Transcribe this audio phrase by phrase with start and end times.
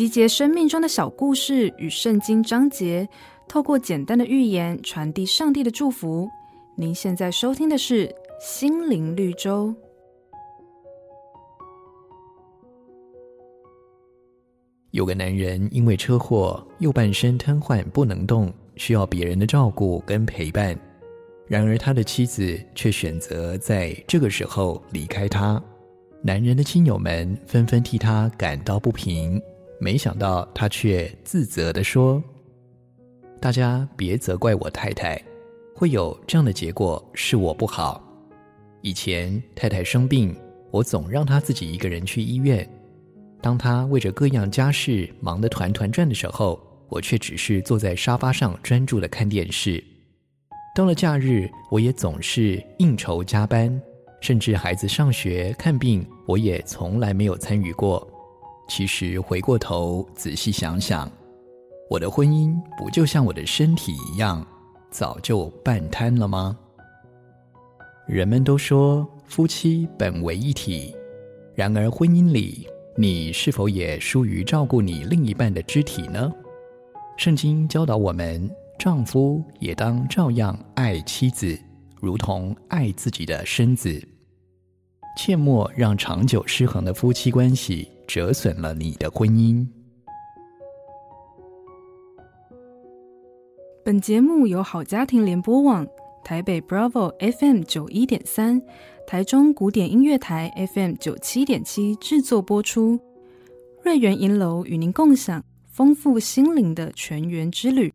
[0.00, 3.06] 集结生命中的小故事与圣经章节，
[3.46, 6.26] 透过简单的寓言传递上帝的祝福。
[6.74, 8.08] 您现在收听的是
[8.40, 9.68] 《心灵绿洲》。
[14.92, 20.74] 有个男人因为车祸，右半身瘫痪不能动，需要别人的照顾跟陪伴。
[21.46, 25.62] 然而，他的妻子却选择在这个时候离开他。
[26.22, 29.38] 男人的亲友们纷纷替他感到不平，
[29.80, 32.22] 没想到他却自责地说
[33.40, 35.20] ：“大家别责怪我太太，
[35.74, 38.06] 会有这样的结果是我不好。
[38.82, 40.36] 以前太太生病，
[40.70, 42.68] 我总让她自己一个人去医院。”
[43.42, 49.82] 当他为着各样家事忙得团团转的时候，我却只是坐在沙发上专注地看电视。
[50.76, 53.80] 到了假日，我也总是应酬加班，
[54.20, 58.06] 甚至孩子上学看病，我也从来没有参与过。
[58.70, 61.10] 其实回过头仔细想想，
[61.90, 64.46] 我的婚姻不就像我的身体一样，
[64.92, 66.56] 早就半瘫了吗？
[68.06, 70.94] 人们都说夫妻本为一体，
[71.52, 76.32] 然而婚姻里，你是否也疏于照顾你另一半的肢体呢？
[77.16, 81.58] 圣经教导我们，丈夫也当照样爱妻子，
[82.00, 84.00] 如同爱自己的身子。
[85.18, 89.64] 切莫让长久失衡的夫妻关系折损了你的婚姻。
[93.84, 95.86] 本节目由好家庭联播网、
[96.24, 98.60] 台北 Bravo FM 九一点三。
[99.06, 102.98] 台中古典音乐台 FM 九七点七制作播出，
[103.84, 107.94] 瑞源银楼与您共享丰富心灵的全员之旅。